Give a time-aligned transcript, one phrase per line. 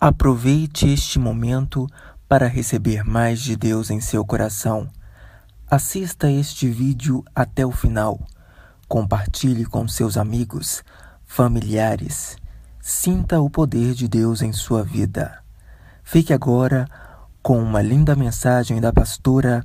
[0.00, 1.86] Aproveite este momento
[2.26, 4.88] para receber mais de Deus em seu coração.
[5.70, 8.18] Assista este vídeo até o final.
[8.88, 10.82] Compartilhe com seus amigos,
[11.26, 12.38] familiares.
[12.80, 15.44] Sinta o poder de Deus em sua vida.
[16.02, 16.88] Fique agora
[17.42, 19.62] com uma linda mensagem da pastora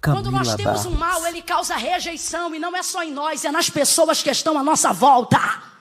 [0.00, 0.86] Camila Quando nós temos Barros.
[0.86, 4.30] um mal, ele causa rejeição e não é só em nós, é nas pessoas que
[4.30, 5.73] estão à nossa volta.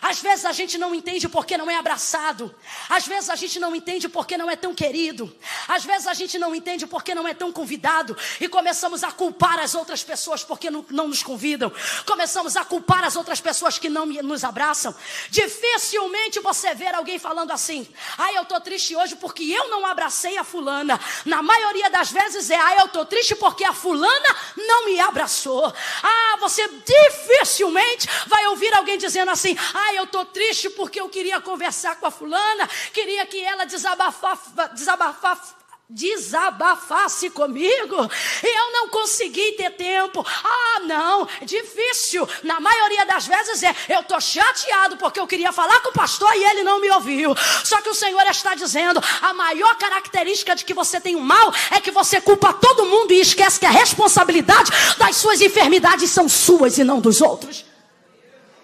[0.00, 2.54] Às vezes a gente não entende porque não é abraçado.
[2.88, 5.34] Às vezes a gente não entende porque não é tão querido.
[5.66, 8.16] Às vezes a gente não entende porque não é tão convidado.
[8.40, 11.72] E começamos a culpar as outras pessoas porque não, não nos convidam.
[12.04, 14.94] Começamos a culpar as outras pessoas que não nos abraçam.
[15.30, 20.36] Dificilmente você vê alguém falando assim: ai, eu tô triste hoje porque eu não abracei
[20.38, 21.00] a fulana.
[21.24, 25.72] Na maioria das vezes é: ai, eu tô triste porque a fulana não me abraçou.
[26.02, 31.40] Ah, você dificilmente vai ouvir alguém dizendo assim: ai, eu tô triste porque eu queria
[31.40, 34.38] conversar com a fulana, queria que ela desabafar,
[34.74, 35.40] desabafar,
[35.88, 37.94] desabafasse comigo
[38.42, 40.24] eu não consegui ter tempo.
[40.44, 42.28] Ah, não, difícil.
[42.42, 46.34] Na maioria das vezes é, eu tô chateado porque eu queria falar com o pastor
[46.34, 47.34] e ele não me ouviu.
[47.64, 51.52] Só que o Senhor está dizendo, a maior característica de que você tem um mal
[51.70, 56.28] é que você culpa todo mundo e esquece que a responsabilidade das suas enfermidades são
[56.28, 57.64] suas e não dos outros.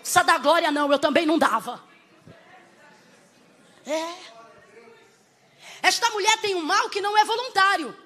[0.00, 1.80] Precisa dar glória não, eu também não dava.
[3.86, 4.31] É.
[5.82, 7.96] Esta mulher tem um mal que não é voluntário,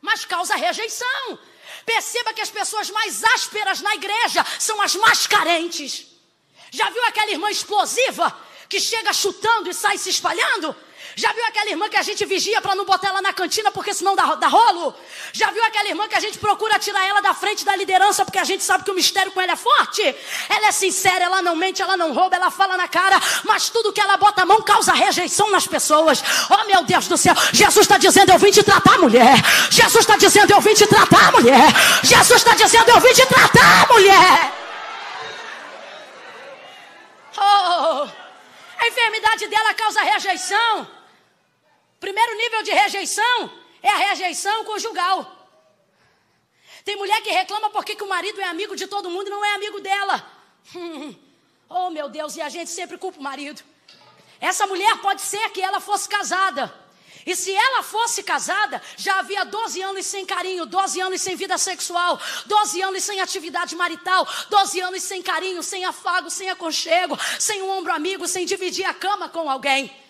[0.00, 1.38] mas causa rejeição.
[1.84, 6.06] Perceba que as pessoas mais ásperas na igreja são as mais carentes.
[6.70, 8.34] Já viu aquela irmã explosiva
[8.68, 10.74] que chega chutando e sai se espalhando?
[11.14, 13.92] Já viu aquela irmã que a gente vigia para não botar ela na cantina porque
[13.92, 14.94] senão dá, dá rolo?
[15.32, 18.38] Já viu aquela irmã que a gente procura tirar ela da frente da liderança porque
[18.38, 20.02] a gente sabe que o mistério com ela é forte?
[20.48, 23.92] Ela é sincera, ela não mente, ela não rouba, ela fala na cara, mas tudo
[23.92, 26.22] que ela bota a mão causa rejeição nas pessoas.
[26.48, 29.34] Oh meu Deus do céu, Jesus está dizendo: Eu vim te tratar, mulher.
[29.70, 31.68] Jesus está dizendo: Eu vim te tratar, mulher.
[32.02, 34.52] Jesus está dizendo: Eu vim te tratar, mulher.
[37.36, 38.08] Oh,
[38.78, 41.01] a enfermidade dela causa rejeição.
[42.02, 45.18] Primeiro nível de rejeição é a rejeição conjugal.
[46.84, 49.44] Tem mulher que reclama porque que o marido é amigo de todo mundo e não
[49.44, 50.16] é amigo dela.
[51.74, 53.62] Oh meu Deus, e a gente sempre culpa o marido.
[54.38, 56.70] Essa mulher pode ser que ela fosse casada.
[57.24, 61.56] E se ela fosse casada, já havia 12 anos sem carinho, 12 anos sem vida
[61.56, 67.62] sexual, 12 anos sem atividade marital, 12 anos sem carinho, sem afago, sem aconchego, sem
[67.62, 70.01] um ombro amigo, sem dividir a cama com alguém.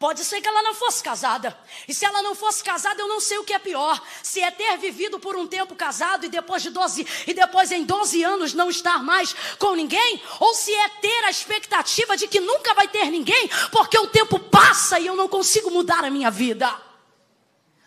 [0.00, 1.54] Pode ser que ela não fosse casada.
[1.86, 4.02] E se ela não fosse casada, eu não sei o que é pior.
[4.22, 7.84] Se é ter vivido por um tempo casado e depois de 12 e depois em
[7.84, 12.40] 12 anos não estar mais com ninguém, ou se é ter a expectativa de que
[12.40, 16.30] nunca vai ter ninguém, porque o tempo passa e eu não consigo mudar a minha
[16.30, 16.89] vida.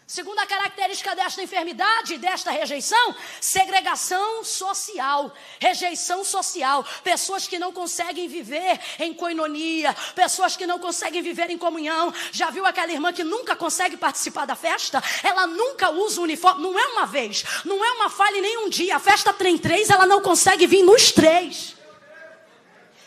[0.05, 8.79] Segunda característica desta enfermidade, desta rejeição, segregação social, rejeição social, pessoas que não conseguem viver
[8.99, 12.13] em coinonia, pessoas que não conseguem viver em comunhão.
[12.33, 15.01] Já viu aquela irmã que nunca consegue participar da festa?
[15.23, 18.69] Ela nunca usa o uniforme, não é uma vez, não é uma falha em nenhum
[18.69, 18.97] dia.
[18.97, 21.75] A festa tem três, ela não consegue vir nos três.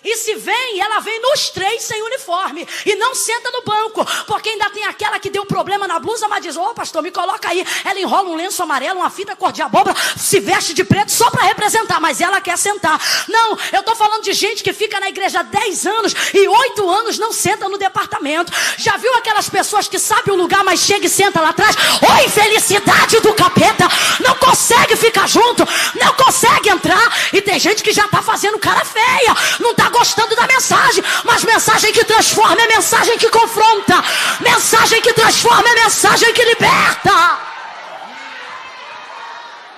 [0.06, 2.66] E se vem, ela vem nos três sem uniforme.
[2.86, 4.06] E não senta no banco.
[4.24, 7.48] Porque ainda tem aquela que deu problema na blusa, mas diz: Ô pastor, me coloca
[7.48, 7.66] aí.
[7.84, 11.28] Ela enrola um lenço amarelo, uma fita cor de abóbora, se veste de preto só
[11.28, 12.00] para representar.
[12.00, 13.00] Mas ela quer sentar.
[13.28, 17.18] Não, eu estou falando de gente que fica na igreja 10 anos e 8 anos
[17.18, 18.52] não senta no departamento.
[18.78, 21.74] Já viu aquelas pessoas que sabem o lugar, mas chega e senta lá atrás?
[22.00, 23.88] Ô infelicidade do capeta!
[24.20, 25.66] Não consegue ficar junto,
[26.00, 27.12] não consegue entrar.
[27.32, 29.34] E tem gente que já está fazendo cara feia.
[29.58, 33.94] Não está gostando da mensagem, mas mensagem que transforma é mensagem que confronta,
[34.40, 37.38] mensagem que transforma é mensagem que liberta.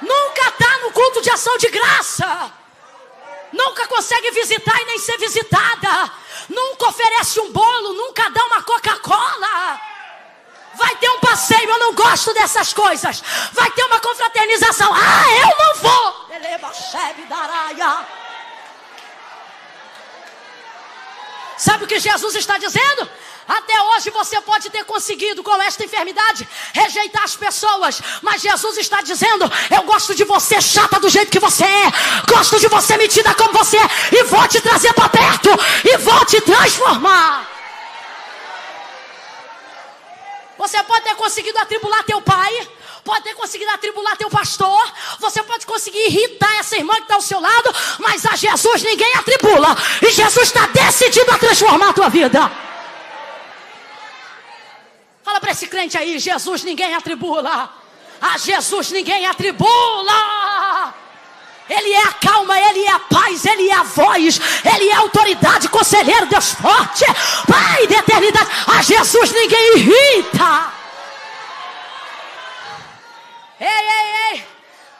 [0.02, 2.52] Nunca está no culto de ação de graça,
[3.52, 6.10] nunca consegue visitar e nem ser visitada,
[6.48, 9.80] nunca oferece um bolo, nunca dá uma Coca-Cola.
[10.74, 13.20] Vai ter um passeio, eu não gosto dessas coisas.
[13.52, 14.92] Vai ter uma confraternização.
[14.94, 16.26] Ah, eu não vou.
[16.36, 18.06] Eleba, chebe, daraia.
[21.58, 23.10] Sabe o que Jesus está dizendo?
[23.48, 29.00] Até hoje você pode ter conseguido com esta enfermidade rejeitar as pessoas, mas Jesus está
[29.00, 31.92] dizendo: Eu gosto de você chata do jeito que você é,
[32.28, 35.48] gosto de você metida como você é, e vou te trazer para perto,
[35.84, 37.48] e vou te transformar.
[40.58, 42.68] Você pode ter conseguido atribular teu pai,
[43.08, 47.22] pode ter conseguido atribular teu pastor, você pode conseguir irritar essa irmã que está ao
[47.22, 52.10] seu lado, mas a Jesus ninguém atribula, e Jesus está decidido a transformar a tua
[52.10, 52.52] vida.
[55.24, 57.70] Fala para esse crente aí: Jesus ninguém atribula.
[58.20, 60.18] A Jesus ninguém atribula.
[61.68, 64.98] Ele é a calma, Ele é a paz, Ele é a voz, Ele é a
[64.98, 67.04] autoridade, conselheiro, Deus forte,
[67.46, 68.50] Pai da eternidade.
[68.66, 70.77] A Jesus ninguém irrita.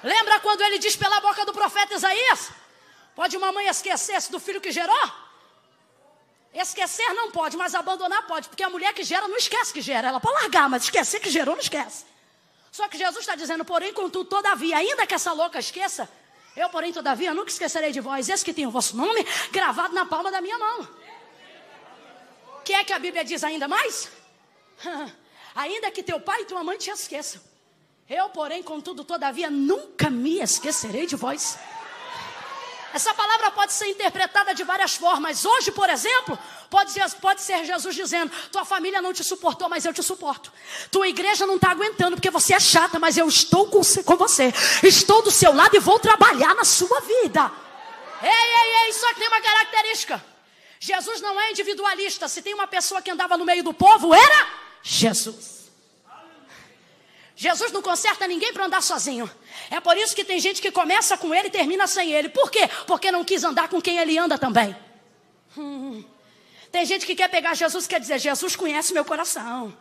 [0.03, 2.51] Lembra quando ele diz pela boca do profeta Isaías?
[3.15, 5.13] Pode uma mãe esquecer-se do filho que gerou?
[6.55, 10.09] Esquecer não pode, mas abandonar pode, porque a mulher que gera não esquece que gera.
[10.09, 12.05] Ela pode largar, mas esquecer que gerou não esquece.
[12.71, 16.09] Só que Jesus está dizendo, porém, contudo, todavia, ainda que essa louca esqueça,
[16.57, 20.07] eu, porém, todavia, nunca esquecerei de vós, esse que tem o vosso nome gravado na
[20.07, 20.89] palma da minha mão.
[22.59, 24.11] O que é que a Bíblia diz ainda mais?
[25.55, 27.41] ainda que teu pai e tua mãe te esqueçam.
[28.09, 31.59] Eu, porém, contudo, todavia, nunca me esquecerei de vós.
[32.95, 35.45] Essa palavra pode ser interpretada de várias formas.
[35.45, 36.39] Hoje, por exemplo,
[36.71, 40.51] pode ser, pode ser Jesus dizendo: Tua família não te suportou, mas eu te suporto.
[40.91, 44.55] Tua igreja não está aguentando porque você é chata, mas eu estou com, com você.
[44.83, 47.53] Estou do seu lado e vou trabalhar na sua vida.
[48.23, 50.25] Ei, ei, ei, só que tem uma característica.
[50.81, 52.27] Jesus não é individualista.
[52.27, 54.49] Se tem uma pessoa que andava no meio do povo, era
[54.83, 55.58] Jesus.
[57.41, 59.31] Jesus não conserta ninguém para andar sozinho.
[59.71, 62.29] É por isso que tem gente que começa com ele e termina sem ele.
[62.29, 62.69] Por quê?
[62.85, 64.77] Porque não quis andar com quem ele anda também.
[65.57, 66.05] Hum.
[66.73, 69.73] Tem gente que quer pegar Jesus e quer dizer: Jesus conhece meu coração.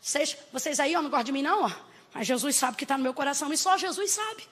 [0.00, 1.62] Vocês, vocês aí, ó, não gostam de mim, não?
[1.62, 1.70] Ó.
[2.12, 4.48] Mas Jesus sabe que está no meu coração e só Jesus sabe.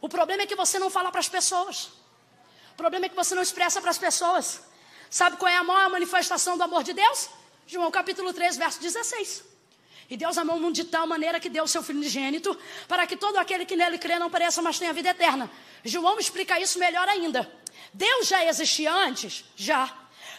[0.00, 1.90] O problema é que você não fala para as pessoas.
[2.74, 4.60] O problema é que você não expressa para as pessoas.
[5.10, 7.28] Sabe qual é a maior manifestação do amor de Deus?
[7.66, 9.55] João capítulo 3, verso 16.
[10.08, 12.56] E Deus amou o mundo de tal maneira que deu o seu Filho unigênito,
[12.86, 15.50] para que todo aquele que nele crê não pereça, mas tenha vida eterna.
[15.84, 17.50] João explica isso melhor ainda.
[17.92, 19.44] Deus já existia antes?
[19.56, 19.92] Já.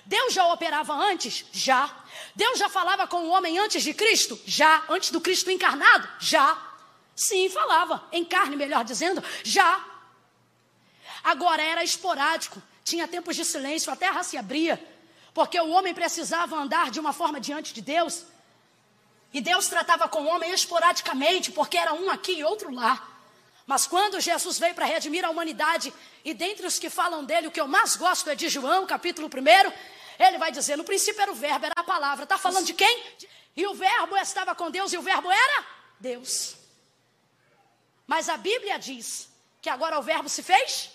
[0.06, 1.46] Deus já operava antes?
[1.52, 1.94] Já.
[2.36, 4.40] Deus já falava com o homem antes de Cristo?
[4.46, 4.86] Já.
[4.88, 6.08] Antes do Cristo encarnado?
[6.20, 6.58] Já.
[7.16, 8.08] Sim, falava.
[8.12, 9.22] Em carne, melhor dizendo?
[9.44, 9.84] Já.
[11.24, 12.62] Agora era esporádico.
[12.86, 14.82] Tinha tempos de silêncio, a terra se abria.
[15.34, 18.24] Porque o homem precisava andar de uma forma diante de Deus.
[19.34, 23.16] E Deus tratava com o homem esporadicamente, porque era um aqui e outro lá.
[23.66, 25.94] Mas quando Jesus veio para redimir a humanidade,
[26.24, 29.28] e dentre os que falam dele, o que eu mais gosto é de João, capítulo
[29.28, 29.74] 1,
[30.26, 32.24] ele vai dizer: no princípio era o verbo, era a palavra.
[32.24, 33.04] Está falando de quem?
[33.56, 35.66] E o verbo estava com Deus, e o verbo era
[36.00, 36.56] Deus.
[38.06, 39.30] Mas a Bíblia diz
[39.62, 40.92] que agora o verbo se fez.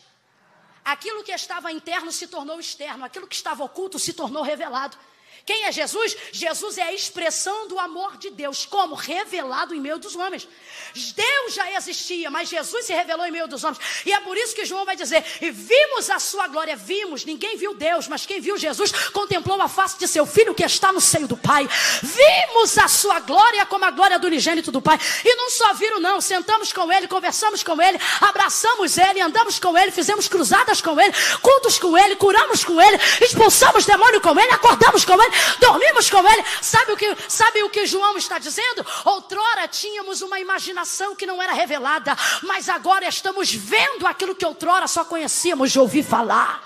[0.82, 4.96] Aquilo que estava interno se tornou externo, aquilo que estava oculto se tornou revelado.
[5.44, 6.16] Quem é Jesus?
[6.30, 10.46] Jesus é a expressão do amor de Deus, como revelado em meio dos homens.
[10.94, 13.80] Deus já existia, mas Jesus se revelou em meio dos homens.
[14.06, 17.56] E é por isso que João vai dizer: E vimos a sua glória, vimos, ninguém
[17.56, 21.00] viu Deus, mas quem viu Jesus contemplou a face de seu filho que está no
[21.00, 21.68] seio do Pai.
[22.02, 24.98] Vimos a sua glória como a glória do unigênito do Pai.
[25.24, 29.76] E não só viram, não, sentamos com ele, conversamos com ele, abraçamos ele, andamos com
[29.76, 34.52] ele, fizemos cruzadas com ele, cultos com ele, curamos com ele, expulsamos demônio com ele,
[34.52, 36.44] acordamos com ele dormimos com ele.
[36.60, 38.84] Sabe o que, sabe o que João está dizendo?
[39.04, 44.86] Outrora tínhamos uma imaginação que não era revelada, mas agora estamos vendo aquilo que outrora
[44.88, 46.62] só conhecíamos de ouvir falar.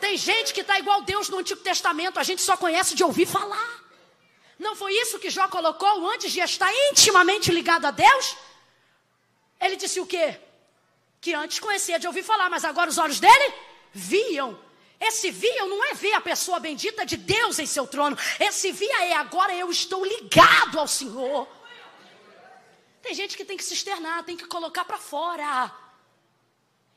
[0.00, 3.26] Tem gente que está igual Deus no Antigo Testamento, a gente só conhece de ouvir
[3.26, 3.84] falar.
[4.58, 8.36] Não foi isso que Jó colocou antes de estar intimamente ligado a Deus?
[9.60, 10.38] Ele disse o quê?
[11.20, 13.54] Que antes conhecia de ouvir falar, mas agora os olhos dele
[13.92, 14.58] viam.
[15.06, 18.16] Esse via não é ver a pessoa bendita de Deus em seu trono.
[18.40, 21.46] Esse via é agora eu estou ligado ao Senhor.
[23.02, 25.70] Tem gente que tem que se externar, tem que colocar para fora.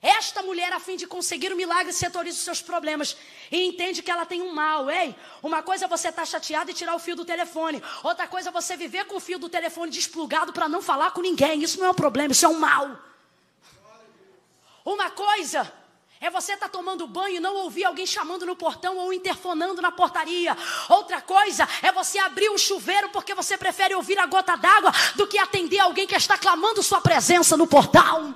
[0.02, 3.18] Esta mulher, a fim de conseguir o milagre, setoriza os seus problemas
[3.52, 4.90] e entende que ela tem um mal.
[4.90, 7.84] Ei, uma coisa é você estar tá chateado e tirar o fio do telefone.
[8.04, 11.22] Outra coisa é você viver com o fio do telefone desplugado para não falar com
[11.22, 11.62] ninguém.
[11.62, 12.98] Isso não é um problema, isso é um mal.
[14.86, 15.74] Uma coisa
[16.20, 19.82] é você estar tá tomando banho e não ouvir alguém chamando no portão ou interfonando
[19.82, 20.58] na portaria.
[20.90, 25.28] Outra coisa é você abrir o chuveiro porque você prefere ouvir a gota d'água do
[25.28, 28.34] que atender alguém que está clamando sua presença no portal.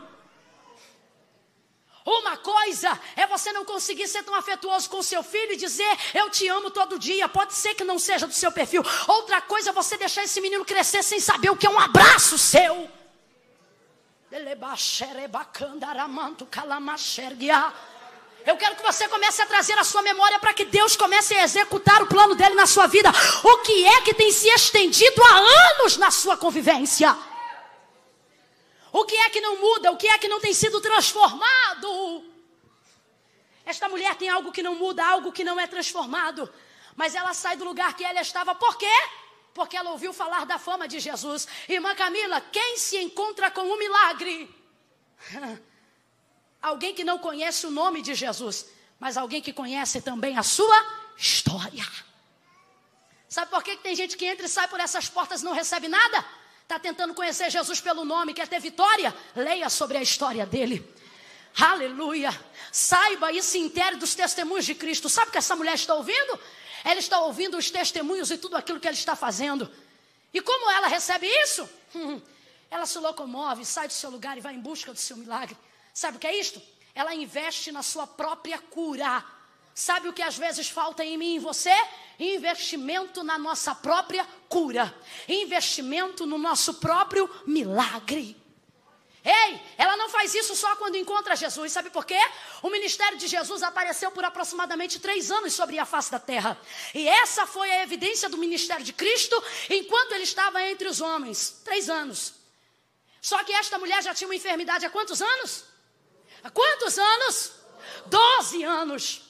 [2.05, 6.29] Uma coisa é você não conseguir ser tão afetuoso com seu filho e dizer eu
[6.29, 7.29] te amo todo dia.
[7.29, 8.83] Pode ser que não seja do seu perfil.
[9.07, 12.37] Outra coisa é você deixar esse menino crescer sem saber o que é um abraço
[12.37, 13.00] seu.
[18.45, 21.43] Eu quero que você comece a trazer a sua memória para que Deus comece a
[21.43, 23.09] executar o plano dele na sua vida.
[23.43, 25.37] O que é que tem se estendido há
[25.71, 27.13] anos na sua convivência?
[28.93, 29.91] O que é que não muda?
[29.91, 32.23] O que é que não tem sido transformado?
[33.65, 36.49] Esta mulher tem algo que não muda, algo que não é transformado.
[36.95, 38.97] Mas ela sai do lugar que ela estava, por quê?
[39.53, 41.47] Porque ela ouviu falar da fama de Jesus.
[41.67, 44.49] Irmã Camila, quem se encontra com um milagre?
[46.61, 48.67] Alguém que não conhece o nome de Jesus,
[48.99, 50.77] mas alguém que conhece também a sua
[51.17, 51.83] história.
[53.27, 55.87] Sabe por que tem gente que entra e sai por essas portas e não recebe
[55.87, 56.23] nada?
[56.61, 59.11] Está tentando conhecer Jesus pelo nome, quer ter vitória?
[59.35, 60.87] Leia sobre a história dele.
[61.59, 62.29] Aleluia.
[62.71, 65.09] Saiba e se intere dos testemunhos de Cristo.
[65.09, 66.39] Sabe o que essa mulher está ouvindo?
[66.83, 69.71] Ela está ouvindo os testemunhos e tudo aquilo que ele está fazendo.
[70.33, 71.69] E como ela recebe isso?
[72.71, 75.57] Ela se locomove, sai do seu lugar e vai em busca do seu milagre.
[75.93, 76.61] Sabe o que é isto?
[76.95, 79.21] Ela investe na sua própria cura.
[79.75, 81.73] Sabe o que às vezes falta em mim e em você?
[82.17, 84.93] Investimento na nossa própria cura.
[85.27, 88.40] Investimento no nosso próprio milagre.
[89.23, 92.19] Ei, ela não faz isso só quando encontra Jesus, sabe por quê?
[92.63, 96.59] O ministério de Jesus apareceu por aproximadamente três anos sobre a face da terra.
[96.93, 101.61] E essa foi a evidência do ministério de Cristo enquanto ele estava entre os homens.
[101.63, 102.33] Três anos.
[103.21, 105.65] Só que esta mulher já tinha uma enfermidade há quantos anos?
[106.43, 107.51] Há quantos anos?
[108.07, 109.21] Doze anos.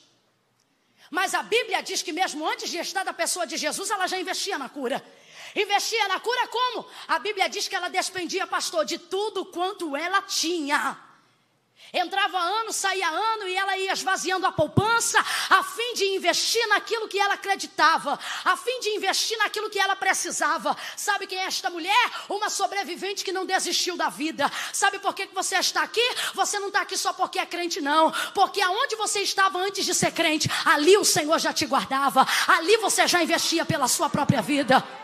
[1.10, 4.18] Mas a Bíblia diz que mesmo antes de estar da pessoa de Jesus, ela já
[4.18, 5.04] investia na cura.
[5.56, 6.88] Investia na cura como?
[7.08, 10.98] A Bíblia diz que ela despendia, pastor, de tudo quanto ela tinha.
[11.94, 17.08] Entrava ano, saía ano e ela ia esvaziando a poupança a fim de investir naquilo
[17.08, 20.78] que ela acreditava, a fim de investir naquilo que ela precisava.
[20.96, 22.12] Sabe quem é esta mulher?
[22.30, 24.50] Uma sobrevivente que não desistiu da vida.
[24.72, 26.08] Sabe por que você está aqui?
[26.34, 28.10] Você não está aqui só porque é crente, não.
[28.34, 32.78] Porque aonde você estava antes de ser crente, ali o Senhor já te guardava, ali
[32.78, 35.01] você já investia pela sua própria vida.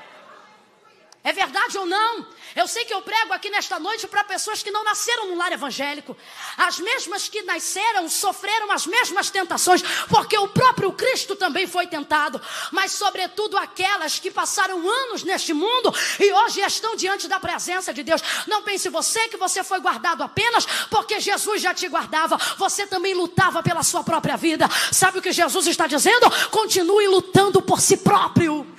[1.27, 2.25] É verdade ou não?
[2.55, 5.51] Eu sei que eu prego aqui nesta noite para pessoas que não nasceram no lar
[5.51, 6.15] evangélico.
[6.55, 12.39] As mesmas que nasceram sofreram as mesmas tentações, porque o próprio Cristo também foi tentado.
[12.72, 18.03] Mas, sobretudo, aquelas que passaram anos neste mundo e hoje estão diante da presença de
[18.03, 18.22] Deus.
[18.48, 22.38] Não pense você que você foi guardado apenas porque Jesus já te guardava.
[22.57, 24.65] Você também lutava pela sua própria vida.
[24.93, 26.31] Sabe o que Jesus está dizendo?
[26.51, 28.76] Continue lutando por si próprio.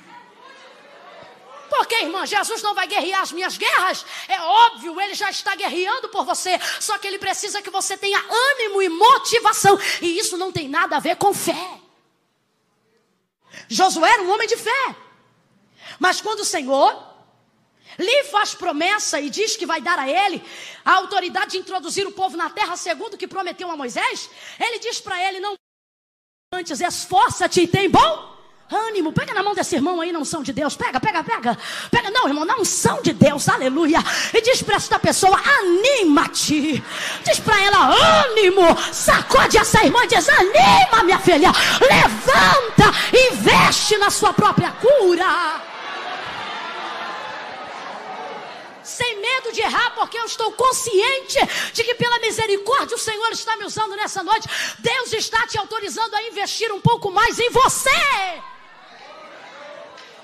[1.79, 4.05] Porque, irmã, Jesus não vai guerrear as minhas guerras.
[4.27, 6.59] É óbvio, ele já está guerreando por você.
[6.77, 9.79] Só que ele precisa que você tenha ânimo e motivação.
[10.01, 11.79] E isso não tem nada a ver com fé.
[13.69, 14.95] Josué era um homem de fé.
[15.97, 17.01] Mas quando o Senhor
[17.97, 20.43] lhe faz promessa e diz que vai dar a ele
[20.83, 24.79] a autoridade de introduzir o povo na terra segundo o que prometeu a Moisés, ele
[24.79, 25.55] diz para ele: não
[26.53, 28.38] antes, esforça-te e tem bom
[28.71, 29.11] ânimo.
[29.11, 30.75] Pega na mão desse irmão aí na unção de Deus.
[30.75, 31.57] Pega, pega, pega.
[31.89, 33.47] Pega, não, irmão, na unção de Deus.
[33.49, 33.99] Aleluia.
[34.33, 36.83] E diz para esta pessoa: anima-te.
[37.23, 38.77] Diz para ela: ânimo.
[38.91, 41.51] Sacode essa irmã e diz: anima, minha filha.
[41.81, 42.93] Levanta.
[43.31, 45.69] Investe na sua própria cura.
[48.99, 51.39] sem medo de errar, porque eu estou consciente
[51.71, 54.49] de que, pela misericórdia, o Senhor está me usando nessa noite.
[54.79, 57.89] Deus está te autorizando a investir um pouco mais em você.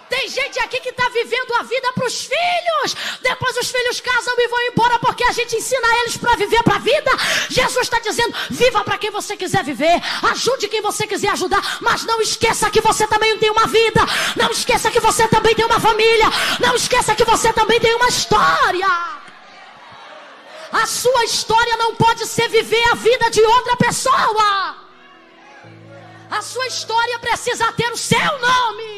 [0.09, 2.95] Tem gente aqui que está vivendo a vida para os filhos.
[3.21, 6.75] Depois os filhos casam e vão embora porque a gente ensina eles para viver para
[6.75, 7.11] a vida.
[7.49, 12.03] Jesus está dizendo: viva para quem você quiser viver, ajude quem você quiser ajudar, mas
[12.03, 14.01] não esqueça que você também tem uma vida.
[14.35, 16.27] Não esqueça que você também tem uma família.
[16.59, 18.87] Não esqueça que você também tem uma história.
[20.71, 24.75] A sua história não pode ser viver a vida de outra pessoa.
[26.29, 28.94] A sua história precisa ter o seu nome.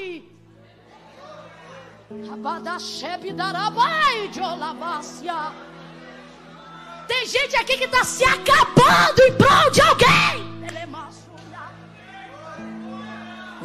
[7.07, 10.57] Tem gente aqui que está se acabando em prol de alguém.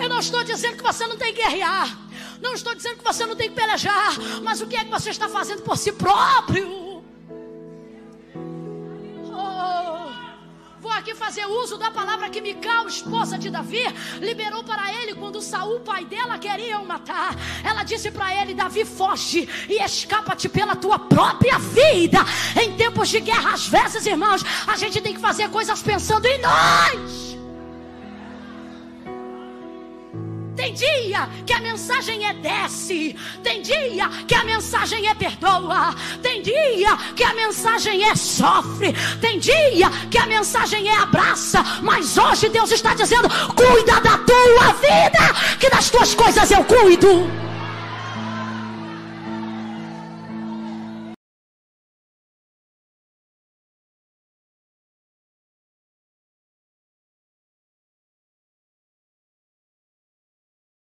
[0.00, 1.96] Eu não estou dizendo que você não tem que guerrear.
[2.40, 4.18] Não estou dizendo que você não tem que pelejar.
[4.42, 6.81] Mas o que é que você está fazendo por si próprio?
[11.12, 13.84] Aqui fazer uso da palavra que Mical, esposa de Davi,
[14.18, 17.36] liberou para ele quando Saul, pai dela, queria o matar.
[17.62, 22.20] Ela disse para ele: Davi, foge e escapa-te pela tua própria vida.
[22.60, 26.40] Em tempos de guerra, às vezes, irmãos, a gente tem que fazer coisas pensando em
[26.40, 27.21] nós.
[31.12, 36.96] Dia que a mensagem é desce, tem dia que a mensagem é perdoa, tem dia
[37.14, 42.72] que a mensagem é sofre, tem dia que a mensagem é abraça, mas hoje Deus
[42.72, 47.51] está dizendo: cuida da tua vida, que das tuas coisas eu cuido.